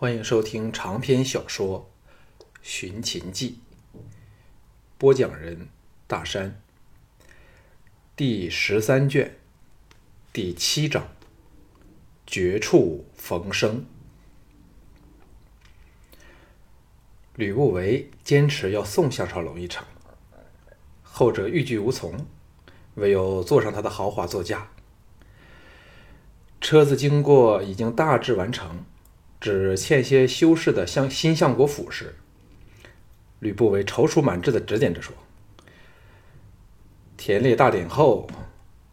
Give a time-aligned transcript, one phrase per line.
[0.00, 1.90] 欢迎收听长篇小说
[2.62, 3.58] 《寻秦记》，
[4.96, 5.68] 播讲人
[6.06, 6.58] 大山，
[8.16, 9.36] 第十三卷
[10.32, 11.06] 第七章：
[12.26, 13.84] 绝处逢生。
[17.34, 19.86] 吕不韦坚持要送项少龙一程，
[21.02, 22.24] 后者欲拒无从，
[22.94, 24.70] 唯有坐上他的豪华座驾。
[26.58, 28.82] 车子经过已经大致完成，
[29.40, 32.14] 只欠些修饰的相新相国府时，
[33.38, 35.14] 吕不韦踌躇满志的指点着说
[37.16, 38.28] ：“田猎大典后，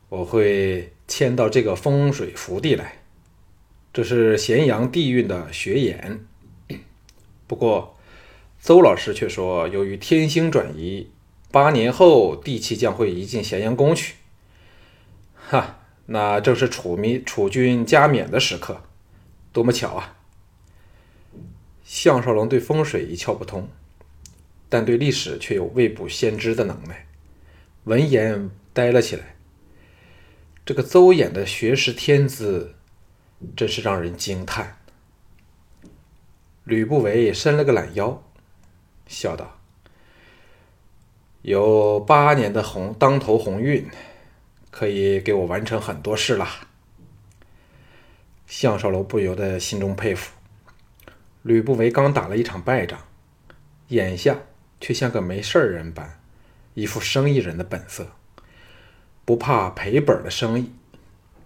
[0.10, 3.00] 我会迁到这个风水福地来，
[3.94, 6.26] 这是咸阳地运的学眼。
[7.46, 7.98] 不过，
[8.60, 11.12] 邹老师却说，由于天星转移，
[11.52, 14.16] 八年后地气将会移进咸阳宫去。
[15.36, 15.80] 哈！”
[16.10, 18.82] 那正是楚民楚军加冕的时刻，
[19.52, 20.17] 多么巧啊！
[21.88, 23.70] 项少龙对风水一窍不通，
[24.68, 27.08] 但对历史却有未卜先知的能耐。
[27.86, 29.38] 闻言呆了起来。
[30.66, 32.76] 这个邹衍的学识天资，
[33.56, 34.80] 真是让人惊叹。
[36.66, 38.22] 吕不韦伸了个懒腰，
[39.08, 39.58] 笑道
[41.42, 43.88] ：“有八年的红当头鸿运。”
[44.70, 46.48] 可以给我完成很多事了。
[48.46, 50.37] 项少龙不由得心中佩服。
[51.48, 53.00] 吕不韦刚打了一场败仗，
[53.88, 54.38] 眼下
[54.82, 56.20] 却像个没事人般，
[56.74, 58.12] 一副生意人的本色，
[59.24, 60.74] 不怕赔本的生意，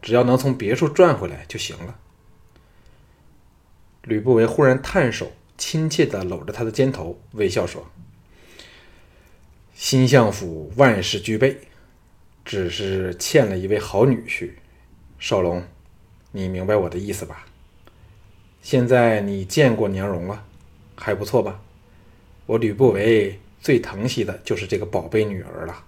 [0.02, 2.00] 只要能从别处赚回来就行了。
[4.02, 7.88] 吕不韦忽然探手，亲切地搂着他的肩头，微笑说
[9.76, 11.68] ：“新相府万事俱备。”
[12.44, 14.54] 只是欠了一位好女婿，
[15.20, 15.64] 少龙，
[16.32, 17.46] 你明白我的意思吧？
[18.62, 20.46] 现在你见过娘容了，
[20.96, 21.62] 还不错吧？
[22.46, 25.84] 我吕不韦最疼惜的就是这个宝贝女儿了。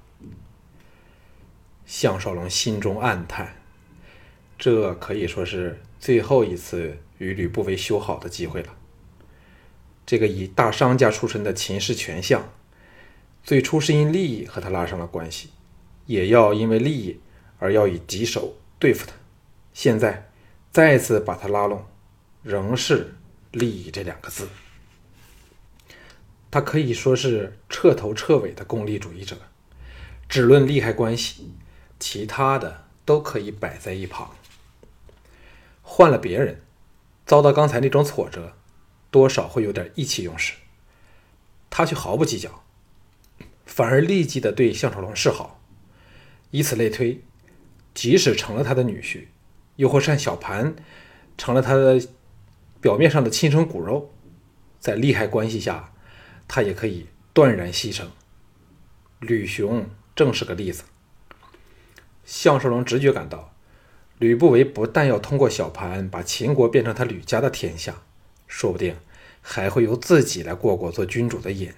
[1.86, 3.56] 项少龙心中暗叹，
[4.58, 8.74] 这可以说是最后一次与吕不韦修好的机会了。
[10.06, 12.50] 这个以大商家出身的秦氏权相，
[13.44, 15.50] 最初是因利益和他拉上了关系。
[16.06, 17.20] 也要因为利益
[17.60, 19.14] 而要以棘手对付他，
[19.74, 20.30] 现在
[20.72, 21.86] 再次把他拉拢，
[22.44, 23.16] 仍是
[23.52, 24.48] 利益这两个字。
[26.52, 29.38] 他可以说是彻头彻尾的功利主义者，
[30.30, 31.52] 只论利害关系，
[32.00, 34.36] 其他的都可以摆在一旁。
[35.82, 36.62] 换了别人，
[37.26, 38.54] 遭到刚才那种挫折，
[39.10, 40.54] 多少会有点意气用事，
[41.70, 42.64] 他却毫不计较，
[43.66, 45.60] 反而立即的对项少龙示好。
[46.52, 47.24] 以此类推，
[47.96, 49.26] 即使成了他的女婿，
[49.78, 50.76] 又或是小盘
[51.36, 52.00] 成了他的
[52.84, 54.12] 表面上的亲生骨肉，
[54.78, 55.94] 在利害关系下，
[56.50, 58.08] 他也可以断然牺牲。
[59.22, 60.84] 吕雄正是个例子。
[62.26, 63.54] 项少龙直觉感到，
[64.20, 68.02] 吕不韦不但要通过小盘把秦国变成他吕家的天下，
[68.48, 68.98] 说不定
[69.42, 71.72] 还会由自己来过过做君主的瘾。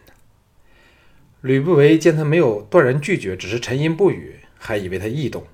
[1.42, 4.40] 吕不韦见他没有断然拒绝，只是沉吟不语。
[4.58, 5.46] 还以为他异动，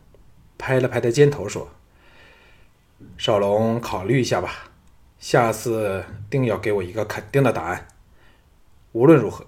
[0.57, 1.69] 拍了拍他肩头说
[3.19, 4.70] ：“少龙，考虑一下吧，
[5.21, 7.87] 下次定要给我一个肯定的答案。
[8.91, 9.45] 无论如何，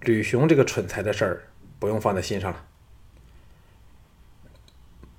[0.00, 1.44] 吕雄这个蠢材的事儿
[1.78, 2.66] 不用放在心上了。”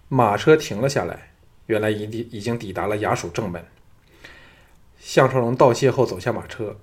[0.10, 1.32] 马车停了下来，
[1.68, 3.66] 原来已抵已经抵达了衙署正门。
[5.00, 6.78] 项少龙道谢后走下马车，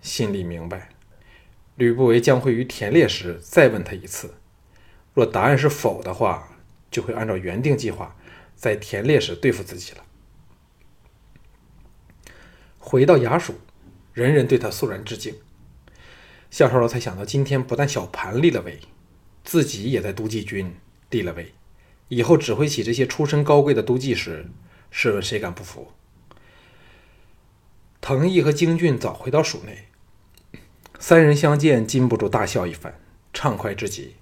[0.00, 0.88] 心里明白，
[1.74, 4.36] 吕不韦将会于田猎时再问他一次。
[5.12, 6.48] 若答案是否的话，
[6.90, 8.16] 就会按照原定计划
[8.54, 10.05] 在田猎时对付自己了。
[12.88, 13.54] 回到衙署，
[14.14, 15.34] 人人对他肃然致敬。
[16.52, 18.78] 夏少才想到，今天不但小盘立了威，
[19.42, 20.72] 自己也在都记军
[21.10, 21.52] 立了威，
[22.06, 24.46] 以后指挥起这些出身高贵的都记时，
[24.92, 25.90] 试问谁敢不服？
[28.00, 29.88] 藤毅和京俊早回到署内，
[31.00, 32.94] 三人相见，禁不住大笑一番，
[33.32, 34.14] 畅快之极。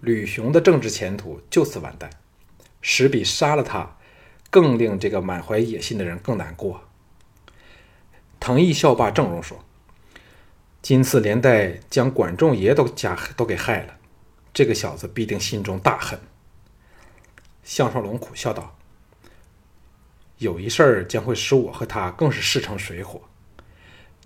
[0.00, 2.10] 吕雄的政治前途就此完蛋，
[2.82, 3.96] 实比杀了他
[4.50, 6.87] 更令这个满怀野心的人更难过。
[8.40, 9.64] 藤毅笑罢，郑荣说
[10.80, 13.96] ：“今次连带将管仲爷都加都给害了，
[14.54, 16.18] 这个小子必定心中大恨。”
[17.64, 18.78] 项少龙苦笑道
[20.38, 23.20] ：“有一事儿将会使我和他更是势成水火，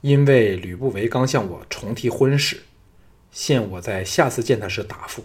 [0.03, 2.63] 因为吕不韦刚向我重提婚事，
[3.33, 5.25] 限我在下次见他时答复。”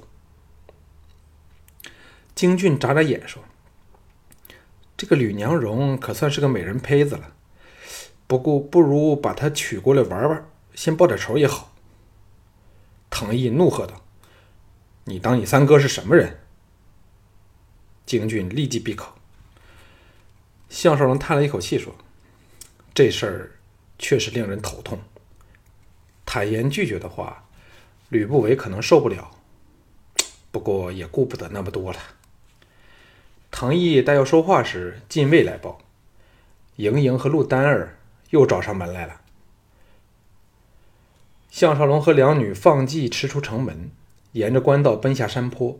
[2.33, 3.43] 京俊眨眨眼说
[4.97, 7.35] ：“这个吕娘荣可算是个美人胚子了，
[8.27, 10.45] 不过不如把他娶过来玩玩，
[10.75, 11.73] 先报点仇也好。”
[13.09, 14.03] 唐毅怒喝道
[15.05, 16.39] ：“你当你三哥是什么人？”
[18.05, 19.13] 京俊立即闭口。
[20.69, 21.95] 项少龙叹了一口气说
[22.93, 23.51] ：“这事儿
[23.97, 24.99] 确实令人头痛。
[26.25, 27.47] 坦言拒绝的话，
[28.09, 29.31] 吕不韦可能受不了。
[30.51, 31.99] 不过也顾不得那么多了。”
[33.49, 35.79] 唐毅待要说话时，禁卫来报：
[36.75, 37.96] 莹莹和陆丹儿
[38.29, 39.21] 又找上门来了。
[41.49, 43.89] 项少龙和两女放骑驰出城门，
[44.33, 45.79] 沿着官道奔下山坡，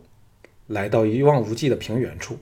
[0.66, 2.38] 来到一望无际的平原处。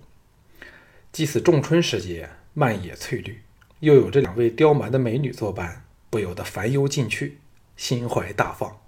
[1.12, 3.42] 即使仲春时节，漫野翠绿，
[3.80, 7.38] 又有这两位刁蛮的美女作伴，不由得烦忧尽去，
[7.76, 8.78] 心怀大放。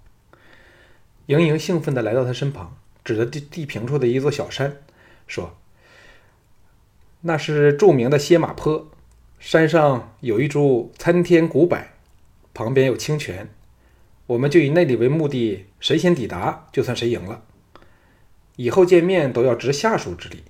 [1.27, 4.79] 盈盈兴奋地来到他身旁，指着地地平处的一座小山，
[5.27, 5.59] 说
[7.21, 8.89] ：“那是著名的歇马坡，
[9.39, 11.79] 山上有一株参天古柏，
[12.53, 13.49] 旁边有清泉。”
[14.29, 17.43] 我们就以那里为目的，谁先抵达，就算谁赢了。
[18.57, 20.45] 以后见面都要执下属之礼，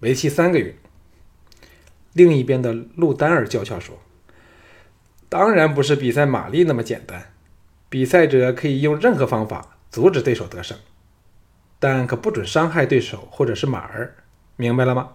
[0.00, 0.74] 为期三个月。
[2.14, 3.98] 另一边的陆丹儿娇俏说
[5.28, 7.32] ：“当然不是比赛马力那么简单，
[7.90, 10.78] 比赛者可以用任何方法阻止对手得胜，
[11.78, 14.16] 但可不准伤害对手或者是马儿，
[14.56, 15.12] 明白了吗？”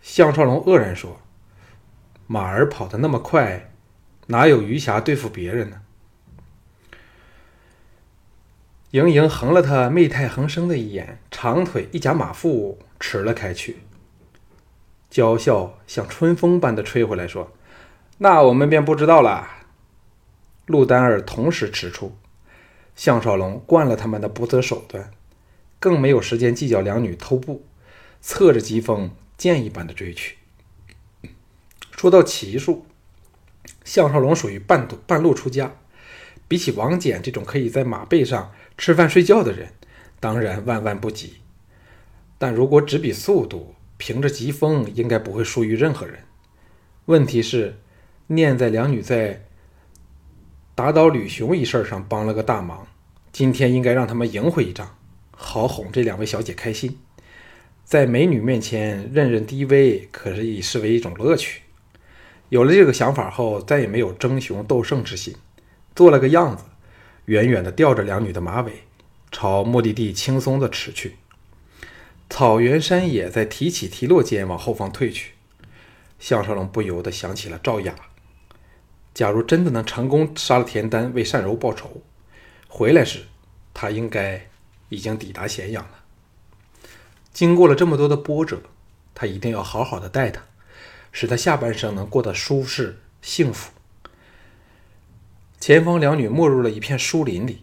[0.00, 1.20] 项少龙愕然说
[2.32, 3.70] ：“马儿跑得那么快，
[4.28, 5.82] 哪有余暇对付别人呢？”
[8.92, 13.80] 盈盈横了他媚态横生的一眼，长腿一夹马腹，驰了开去。
[15.10, 17.52] 娇笑像春风般的吹回来，说
[18.16, 19.46] ：“那我们便不知道了。”
[20.64, 22.16] 陆丹儿同时驰出，
[22.96, 25.10] 项少龙惯了他们的不择手段，
[25.78, 27.66] 更没有时间计较两女偷步，
[28.22, 30.38] 侧着疾风箭一般的追去。
[32.02, 32.84] 说到骑术，
[33.84, 35.76] 项少龙属于半途半路出家，
[36.48, 38.50] 比起王翦这种可以在马背上。
[38.76, 39.68] 吃饭睡觉的人，
[40.18, 41.34] 当然万万不及。
[42.38, 46.24] 但如果只比速度，凭着疾风，应该不会输于任何人。
[47.04, 47.78] 问题是，
[48.26, 49.44] 念在两女在
[50.74, 52.88] 打倒吕雄一事上帮了个大忙，
[53.30, 54.96] 今天应该让他们赢回一仗，
[55.30, 56.98] 好哄这两位小姐开心。
[57.84, 61.61] 在美女面前认认低微，可是以视为一种乐趣。
[62.52, 65.34] 有了这个想法后，再也没有争雄斗胜之心，
[65.96, 66.64] 做了个样子。
[67.24, 68.82] 远远地吊着两女的马尾，
[69.30, 71.16] 朝目的地轻松地驰去。
[72.28, 75.32] 草原山野在提起提落间往后方退去。
[76.18, 77.94] 项少龙不由得想起了赵雅。
[79.14, 82.02] 假如真的能成功杀了田丹，为善柔报仇，
[82.68, 83.20] 回来时
[83.72, 84.48] 他应该
[84.90, 86.04] 已经抵达咸阳了。
[87.32, 88.60] 经过了这么多的波折，
[89.14, 90.42] 他一定要好好的待她，
[91.12, 93.70] 使他下半生能过得舒适幸福。
[95.60, 97.62] 前方两女没入了一片树林里，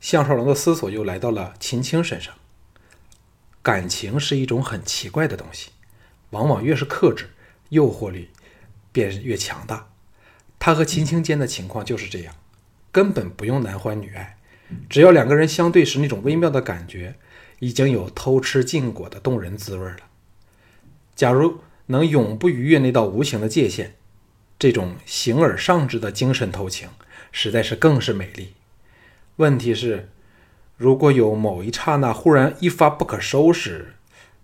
[0.00, 2.34] 项少龙的思索又来到了秦青身上。
[3.62, 5.70] 感情是一种很奇怪的东西，
[6.30, 7.30] 往往越是克制，
[7.70, 8.28] 诱惑力
[8.92, 9.88] 便越强大。
[10.58, 12.34] 他和秦青间的情况就是这样，
[12.92, 14.36] 根本不用男欢女爱，
[14.90, 17.14] 只要两个人相对时那种微妙的感觉，
[17.60, 20.00] 已经有偷吃禁果的动人滋味了。
[21.14, 23.94] 假如能永不逾越那道无形的界限，
[24.58, 26.88] 这种形而上之的精神偷情。
[27.36, 28.54] 实在是更是美丽。
[29.36, 30.08] 问题是，
[30.76, 33.94] 如果有某一刹那忽然一发不可收拾，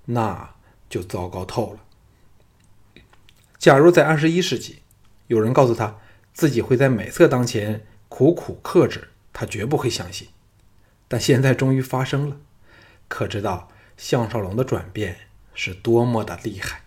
[0.07, 0.55] 那
[0.89, 3.03] 就糟糕透了。
[3.57, 4.81] 假如在二十一世纪，
[5.29, 5.99] 有人告诉他
[6.33, 10.27] 自己会在美色当前苦苦克制，他绝不会相信。
[11.07, 12.39] 但现在终于发生了，
[13.07, 15.17] 可知道项少龙的转变
[15.55, 16.83] 是多么的厉害？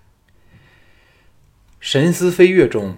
[1.85, 2.95] 神思飞跃中，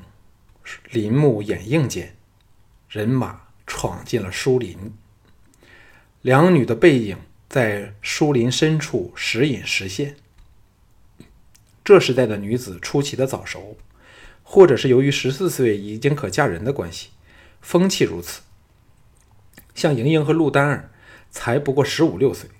[0.91, 2.15] 林木掩映间。
[2.87, 4.93] 人马闯进了树林，
[6.21, 7.17] 两女的背影
[7.49, 10.17] 在树林深处时隐时现。
[11.83, 13.75] 这时代的女子出奇的早熟，
[14.43, 17.09] 或者是由于十四岁已经可嫁人的关系，
[17.61, 18.43] 风气如此。
[19.73, 20.91] 像莹莹和陆丹儿
[21.31, 22.51] 才不过十五六岁，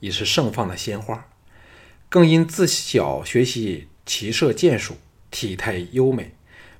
[0.00, 1.26] 已是盛放的鲜花，
[2.10, 4.98] 更因自小学习骑射剑术，
[5.30, 6.34] 体态优美，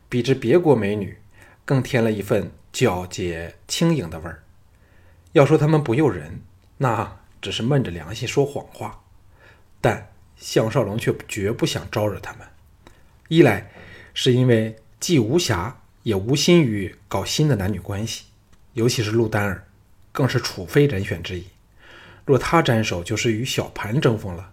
[0.08, 1.18] 比之别国美女，
[1.64, 2.50] 更添了一份。
[2.72, 4.44] 皎洁轻盈的味儿。
[5.32, 6.40] 要说他们不诱人，
[6.78, 9.02] 那只是闷着良心说谎话。
[9.80, 12.46] 但项少龙却绝不想招惹他们。
[13.26, 13.72] 一来
[14.14, 15.72] 是因为既无暇
[16.04, 18.26] 也无心于搞新的男女关系，
[18.74, 19.66] 尤其是陆丹儿，
[20.12, 21.44] 更是处非人选之一。
[22.24, 24.52] 若他沾手就是与小盘争锋了，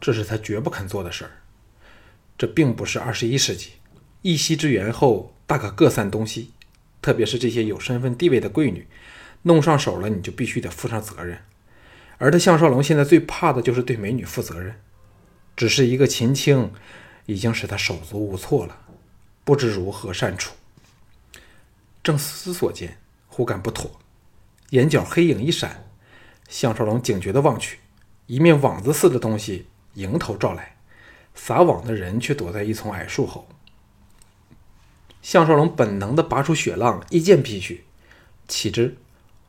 [0.00, 1.30] 这是他绝不肯做的事儿。
[2.40, 3.72] 这并不是二十一世纪，
[4.22, 5.34] 一夕之缘后。
[5.46, 6.52] 大可各散东西。
[7.02, 8.86] 特别是这些有身份地位的贵女，
[9.42, 11.38] 弄上手了，你就必须得负上责任。
[12.16, 14.74] 而他项少龙现在最怕的就是对美女负责任。
[15.54, 16.72] 只是一个秦青，
[17.26, 18.78] 已经使他手足无措了，
[19.44, 20.54] 不知如何善处。
[22.02, 22.96] 正思索间，
[23.28, 24.00] 忽感不妥，
[24.70, 25.84] 眼角黑影一闪，
[26.48, 27.80] 项少龙警觉地望去，
[28.28, 30.69] 一面网子似的东西迎头照来，
[31.42, 33.48] 撒网的人却躲在一丛矮树后。
[35.22, 37.84] 项少龙本能地拔出雪浪，一剑劈去，
[38.46, 38.98] 岂知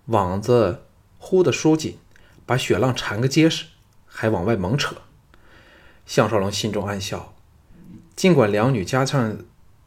[0.06, 0.86] 网子
[1.20, 1.98] 忽地收紧，
[2.46, 3.66] 把雪浪缠个结实，
[4.06, 4.96] 还往外猛扯。
[6.06, 7.34] 项少龙心中暗笑，
[8.16, 9.40] 尽管两女加上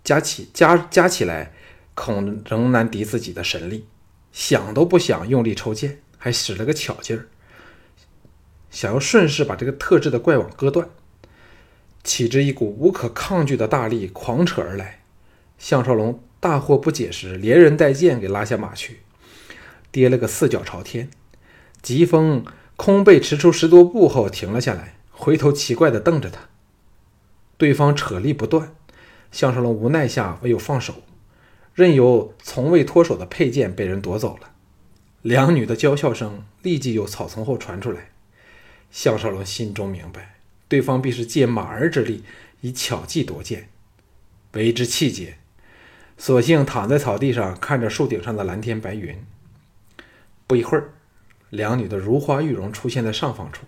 [0.04, 1.54] 加起加加起来，
[1.94, 3.88] 恐仍难敌自己的神力，
[4.30, 7.28] 想都不想用力抽剑，还使了个巧劲儿，
[8.70, 10.87] 想要顺势把这个特制的怪网割断。
[12.04, 15.00] 岂知一股无可抗拒的大力狂扯而来，
[15.58, 19.00] 项少龙大惑不解时，连人带剑给拉下马去，
[19.90, 21.08] 跌了个四脚朝天。
[21.82, 22.44] 疾风
[22.76, 24.94] 空背驰出十多步后停了下来。
[25.16, 26.49] 回头奇怪地瞪着他，
[27.56, 28.75] 对方扯力不断，
[29.30, 31.02] 项少龙无奈下唯有放手，
[31.73, 34.50] 任由从未脱手的佩剑被人夺走了。
[35.23, 38.11] 两女的娇笑声立即由草丛后传出来，
[38.90, 40.34] 项少龙心中明白，
[40.75, 42.25] 对方必是借马儿之力
[42.61, 43.69] 以巧计夺剑，
[44.54, 45.37] 为之气结，
[46.19, 49.16] 索性躺在草地上看着树顶上的蓝天白云。
[50.49, 50.95] 不一会儿，
[51.50, 53.66] 两女的如花玉容出现在上方处。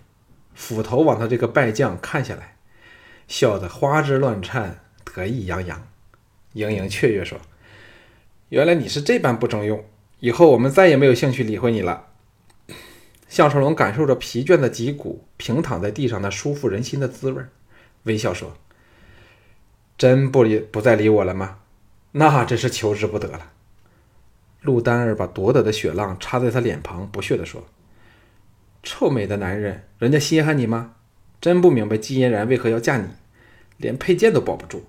[0.53, 2.57] 斧头往他这个败将看下来，
[3.29, 5.87] 笑得花枝乱颤，得意洋洋。
[6.51, 7.39] 盈盈雀跃说
[8.49, 9.85] ：“原来你是这般不中用，
[10.19, 12.06] 以后我们再也没有兴趣理会你了。”
[13.27, 17.43] 项少龙感受着疲倦的脊骨平躺在地上那舒服人心的滋味，
[18.03, 18.55] 微笑说
[19.97, 21.59] ：“真不理不再理我了吗？
[22.13, 23.51] 那真是求之不得了。”
[24.61, 27.63] 陆丹儿把夺得的雪浪插在他脸庞，不屑地说。
[28.81, 30.95] 臭美的男人，人家稀罕你吗？
[31.41, 33.09] 真不明白季嫣然为何要嫁你，
[33.77, 34.85] 连佩剑都保不住。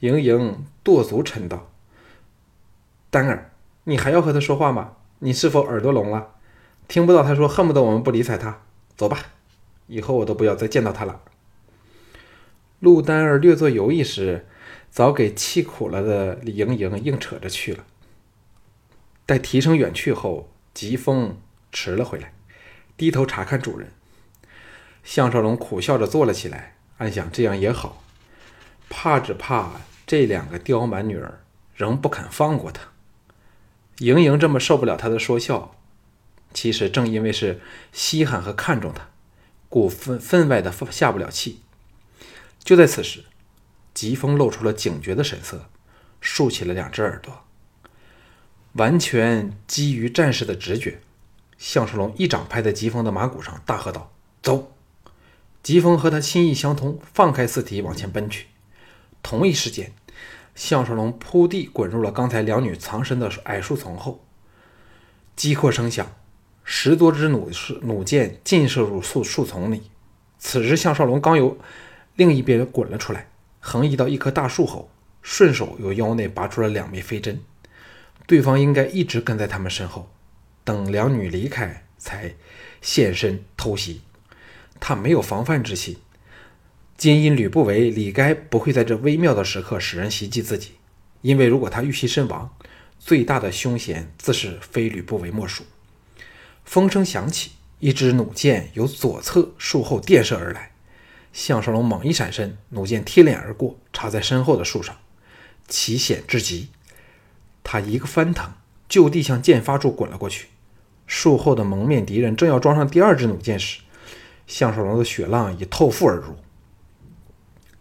[0.00, 1.72] 盈盈跺足嗔道
[3.08, 3.52] ：“丹儿，
[3.84, 4.96] 你还要和他说话吗？
[5.20, 6.34] 你是否耳朵聋了？
[6.88, 8.62] 听不到他说恨不得我们不理睬他？
[8.96, 9.18] 走吧，
[9.86, 11.20] 以后我都不要再见到他了。”
[12.80, 14.46] 陆丹儿略作犹豫时，
[14.90, 17.84] 早给气苦了的李盈盈硬扯着去了。
[19.24, 21.38] 待提声远去后，疾风。
[21.72, 22.32] 迟了回来，
[22.96, 23.92] 低头查看主人。
[25.04, 28.02] 项少龙苦笑着坐了起来，暗想这样也好，
[28.88, 29.72] 怕只怕
[30.06, 31.42] 这两个刁蛮女儿
[31.74, 32.88] 仍不肯放过他。
[33.98, 35.74] 盈盈这么受不了他的说笑，
[36.52, 37.60] 其实正因为是
[37.92, 39.08] 稀罕和看重他，
[39.68, 41.60] 故分分外的下不了气。
[42.62, 43.24] 就在此时，
[43.94, 45.70] 疾风露出了警觉的神色，
[46.20, 47.44] 竖起了两只耳朵，
[48.72, 51.00] 完全基于战士的直觉。
[51.56, 54.12] 项少龙一掌拍在疾风的马骨上，大喝道
[54.42, 54.74] ：“走！”
[55.62, 58.48] 疾风和他心意相通，放开四蹄往前奔去。
[59.22, 59.92] 同一时间，
[60.56, 64.24] 项少龙扑地滚入了刚才两女藏身的矮树丛后。
[65.36, 66.10] 击破声响，
[66.64, 67.50] 十多支弩
[67.82, 69.90] 弩箭尽射入树树丛里。
[70.38, 71.58] 此时，项少龙刚由
[72.14, 73.28] 另一边滚了出来，
[73.60, 77.40] 横移到一棵大树后，顺手由腰内拔出了两枚飞针。
[78.26, 80.10] 对方应该一直跟在他们身后。
[80.64, 82.34] 等两女离开，才
[82.80, 84.00] 现身偷袭。
[84.80, 85.96] 他没有防范之心，
[86.96, 90.72] 今因吕不韦、李该不会在这微妙的时刻使人袭击自己，
[91.20, 92.50] 因为如果他遇袭身亡，
[92.98, 95.64] 最大的凶险自是非吕不韦莫属。
[96.64, 100.72] 风声响起，一支弩箭由左侧树后电射而来。
[101.34, 104.96] 项少龙猛一闪身，弩箭贴脸而过，插在身后的树上，
[105.68, 106.68] 奇险至极。
[107.62, 108.54] 他一个翻腾，
[108.88, 110.48] 就地向箭发处滚了过去。
[111.06, 113.80] 树后的蒙面敌人正要装上第二支弩箭时，
[114.46, 116.36] 项少龙的血浪已透腹而入，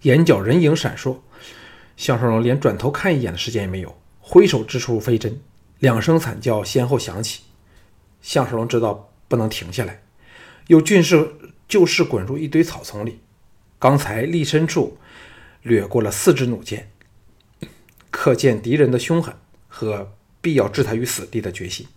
[0.06, 1.18] 眼角人影闪烁，
[1.98, 5.42] 项少龙连转头看一眼的时间也没有，挥手掷出飞针，
[5.80, 7.42] 两声惨叫先后响起。
[8.22, 10.04] 项少龙知道不能停下来，
[10.68, 11.28] 又俊势
[11.68, 13.20] 就势滚入一堆草丛里，
[13.80, 15.00] 刚才立身处
[15.64, 16.92] 掠过了四支弩箭，
[18.12, 19.34] 可见敌人的凶狠
[19.68, 21.88] 和必要置他于死地的决心。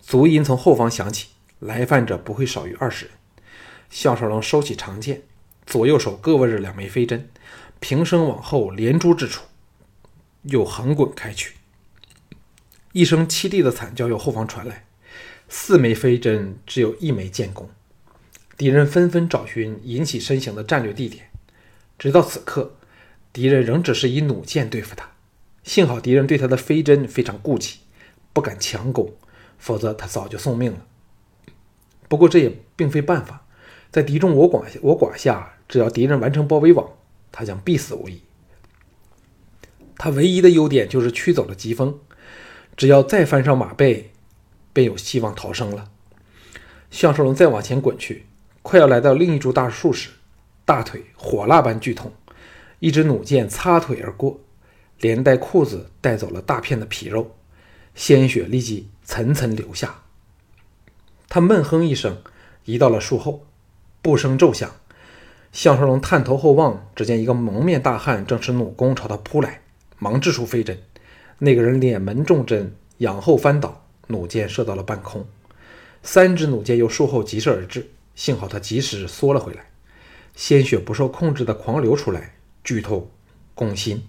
[0.00, 3.14] 足音从后方响起，来犯者不会少于二十人。
[3.90, 5.22] 项少龙收起长剑，
[5.66, 7.28] 左右手各握着两枚飞针，
[7.80, 9.44] 平身往后连珠掷出，
[10.42, 11.54] 又横滚开去。
[12.92, 14.84] 一声凄厉的惨叫由后方传来，
[15.48, 17.70] 四枚飞针只有一枚建功。
[18.56, 21.30] 敌人纷纷找寻引起身形的战略地点，
[21.98, 22.76] 直到此刻，
[23.32, 25.10] 敌人仍只是以弩箭对付他。
[25.64, 27.78] 幸好敌人对他的飞针非常顾忌，
[28.32, 29.14] 不敢强攻，
[29.58, 30.86] 否则他早就送命了。
[32.08, 33.46] 不过这也并非办法，
[33.92, 36.88] 在敌众我寡我寡下，只要敌人完成包围网，
[37.30, 38.22] 他将必死无疑。
[39.98, 42.00] 他唯一的优点就是驱走了疾风，
[42.74, 44.10] 只要再翻上马背，
[44.72, 45.90] 便有希望逃生了。
[46.90, 48.24] 项少龙再往前滚去，
[48.62, 50.10] 快要来到另一株大树时，
[50.64, 52.12] 大腿火辣般剧痛，
[52.80, 54.40] 一支弩箭擦腿而过。
[54.98, 57.36] 连带裤子带走了大片的皮肉，
[57.94, 60.02] 鲜血立即层层流下。
[61.28, 62.22] 他闷哼一声，
[62.64, 63.44] 移到了树后，
[64.02, 64.70] 步声骤响。
[65.52, 69.62] 项少龙探头后望，只见一个蒙面大汉正持弩弓朝他扑来，
[69.98, 70.82] 忙掷出飞针。
[71.38, 75.26] 那个人脸门中针，仰后翻倒，弩箭射到了半空。
[76.02, 79.70] 三支弩箭由树后急射而至，幸好他及时缩了回来，
[80.34, 83.10] 鲜血不受控制的狂流出来，剧痛
[83.54, 84.02] 攻心。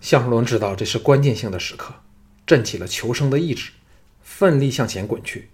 [0.00, 1.92] 项少龙知道这是关键性的时刻，
[2.46, 3.72] 振起了求生的意志，
[4.22, 5.50] 奋力向前滚去。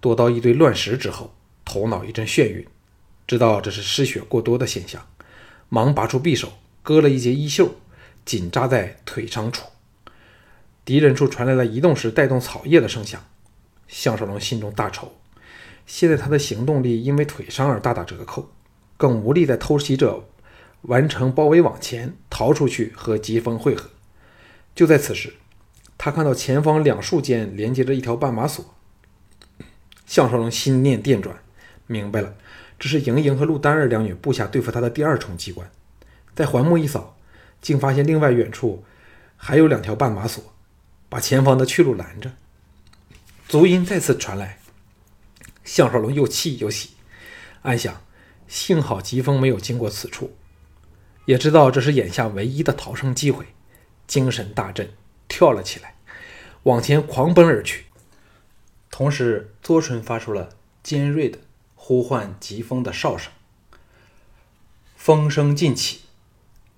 [0.00, 2.66] 躲到一堆乱石之后，头脑一阵眩晕，
[3.26, 5.06] 知道这是失血过多的现象，
[5.68, 6.52] 忙拔出匕首，
[6.82, 7.74] 割了一截衣袖，
[8.24, 9.66] 紧扎在腿伤处。
[10.84, 13.24] 敌人处传来了移动时带动草叶的声响，
[13.88, 15.12] 项少龙心中大愁。
[15.86, 18.50] 现在他的行动力因为腿伤而大打折扣，
[18.96, 20.24] 更无力在偷袭者。
[20.82, 23.88] 完成包围网前逃出去和疾风会合。
[24.74, 25.32] 就在此时，
[25.96, 28.74] 他看到前方两树间连接着一条绊马索。
[30.04, 31.34] 项少龙心念电转，
[31.86, 32.34] 明白了，
[32.84, 35.70] 这是莹莹和陆丹儿两女布下对付他的第二重机关。
[36.34, 37.16] 在环目一扫，
[37.62, 38.84] 竟发现另外远处
[39.38, 40.44] 还有两条绊马索，
[41.08, 42.30] 把前方的去路拦着。
[43.48, 44.58] 足音再次传来，
[45.64, 46.90] 项少龙又气又喜，
[47.62, 48.02] 暗想：
[48.48, 50.36] 幸好疾风没有经过此处。
[51.24, 53.46] 也知道这是眼下唯一的逃生机会，
[54.06, 54.90] 精神大振，
[55.26, 55.94] 跳了起来，
[56.64, 57.86] 往前狂奔而去。
[58.90, 60.50] 同时，左唇发出了
[60.82, 61.38] 尖锐的
[61.86, 63.30] 呼唤疾风的哨声。
[64.96, 66.00] 风声尽起，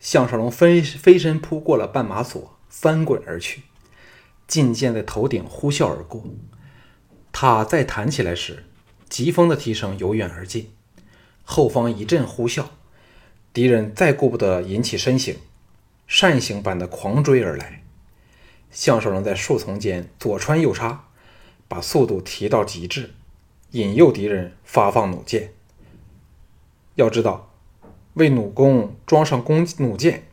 [0.00, 3.62] 项少龙飞飞身扑过了绊马索，翻滚而去。
[4.48, 6.24] 劲箭在头顶呼啸而过。
[7.30, 8.64] 他再弹起来时，
[9.08, 10.72] 疾风的蹄声由远而近，
[11.44, 12.64] 后方一阵呼啸。
[13.52, 15.36] 敌人再顾不得引起身形，
[16.08, 17.84] 扇形般的狂追而来。
[18.72, 21.04] 项少龙在树丛间左穿右插，
[21.68, 23.14] 把速度提到极致，
[23.70, 25.52] 引诱敌人发放弩箭。
[26.94, 27.52] 要知道，
[28.14, 30.26] 为弩弓装上弓弩箭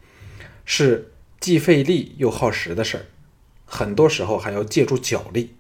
[0.65, 3.05] 是既费力又耗时的事儿，
[3.65, 5.55] 很多时候还要借助脚力。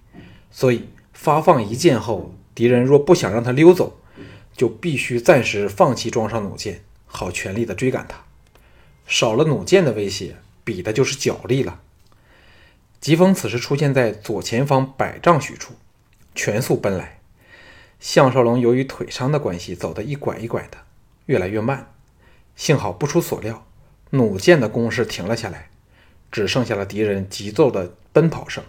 [0.51, 3.99] 所以发放一箭后，敌人若不想让他溜走，
[4.55, 6.83] 就必须暂时放弃装上弩箭。
[7.05, 8.23] 好全力的追赶他，
[9.05, 11.79] 少了弩箭的威胁，比的就是脚力了。
[12.99, 15.73] 疾风此时出现在左前方百丈许处，
[16.33, 17.19] 全速奔来。
[18.03, 20.79] 项少龙由于腿伤的关系，走得一拐一拐的，
[21.27, 21.93] 越来越慢。
[22.53, 23.65] 幸好不出所料，
[24.09, 25.69] 弩箭的攻势停了下来，
[26.29, 28.61] 只剩下了敌人急骤的奔跑声，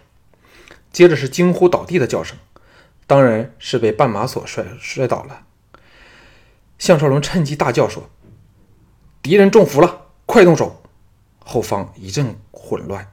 [0.93, 2.37] 接着是惊呼倒地的叫声，
[3.05, 5.45] 当然是被绊马索摔摔倒了。
[6.79, 8.09] 项少龙趁机大叫说。
[9.21, 10.81] 敌人中伏了，快动手！
[11.39, 13.11] 后方一阵混乱。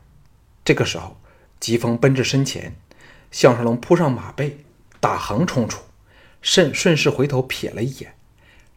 [0.65, 1.17] 这个时候，
[1.59, 2.77] 疾风奔至身前，
[3.33, 4.65] 项少龙扑上马背，
[5.01, 5.83] 打横冲出，
[6.43, 8.15] 甚顺势回头瞥了一眼，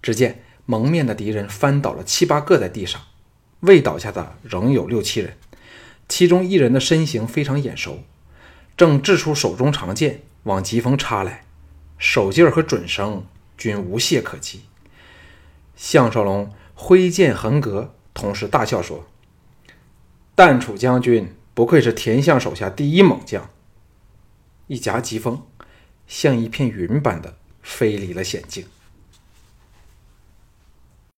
[0.02, 3.02] 只见蒙面的敌人翻倒了七八个在地上，
[3.60, 5.36] 未倒下的仍有六七人，
[6.08, 8.04] 其中一人的身形非常眼熟，
[8.78, 11.44] 正掷出手中长剑往疾风插来，
[11.98, 13.26] 手劲儿和准绳
[13.58, 14.62] 均无懈可击。
[15.76, 16.50] 项少龙。
[16.78, 19.06] 挥剑横格，同时大笑说
[20.36, 23.50] ：“淡楚将军不愧是田相手下第一猛将。”
[24.68, 25.42] 一夹疾风，
[26.06, 28.64] 像一片云般的飞离了险境。